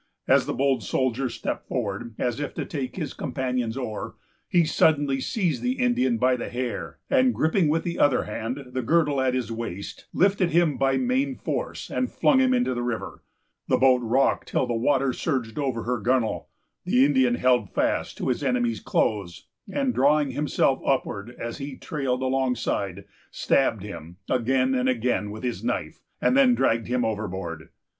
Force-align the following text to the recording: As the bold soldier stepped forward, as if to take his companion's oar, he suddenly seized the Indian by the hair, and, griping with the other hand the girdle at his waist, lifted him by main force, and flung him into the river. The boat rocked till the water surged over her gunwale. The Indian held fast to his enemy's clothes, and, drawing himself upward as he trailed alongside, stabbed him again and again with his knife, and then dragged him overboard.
As 0.27 0.47
the 0.47 0.53
bold 0.55 0.81
soldier 0.81 1.29
stepped 1.29 1.67
forward, 1.67 2.15
as 2.17 2.39
if 2.39 2.55
to 2.55 2.65
take 2.65 2.95
his 2.95 3.13
companion's 3.13 3.77
oar, 3.77 4.15
he 4.49 4.65
suddenly 4.65 5.21
seized 5.21 5.61
the 5.61 5.73
Indian 5.73 6.17
by 6.17 6.35
the 6.35 6.49
hair, 6.49 6.97
and, 7.07 7.35
griping 7.35 7.67
with 7.67 7.83
the 7.83 7.99
other 7.99 8.23
hand 8.23 8.69
the 8.71 8.81
girdle 8.81 9.21
at 9.21 9.35
his 9.35 9.51
waist, 9.51 10.07
lifted 10.11 10.49
him 10.49 10.75
by 10.75 10.97
main 10.97 11.35
force, 11.35 11.91
and 11.91 12.11
flung 12.11 12.39
him 12.39 12.51
into 12.51 12.73
the 12.73 12.81
river. 12.81 13.21
The 13.67 13.77
boat 13.77 14.01
rocked 14.01 14.47
till 14.47 14.65
the 14.65 14.73
water 14.73 15.13
surged 15.13 15.59
over 15.59 15.83
her 15.83 15.99
gunwale. 15.99 16.47
The 16.83 17.05
Indian 17.05 17.35
held 17.35 17.69
fast 17.69 18.17
to 18.17 18.29
his 18.29 18.43
enemy's 18.43 18.79
clothes, 18.79 19.45
and, 19.71 19.93
drawing 19.93 20.31
himself 20.31 20.81
upward 20.83 21.29
as 21.37 21.59
he 21.59 21.75
trailed 21.77 22.23
alongside, 22.23 23.05
stabbed 23.29 23.83
him 23.83 24.17
again 24.27 24.73
and 24.73 24.89
again 24.89 25.29
with 25.29 25.43
his 25.43 25.63
knife, 25.63 26.01
and 26.19 26.35
then 26.35 26.55
dragged 26.55 26.87
him 26.87 27.05
overboard. 27.05 27.69